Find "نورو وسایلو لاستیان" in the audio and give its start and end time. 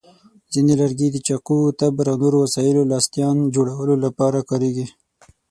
2.23-3.37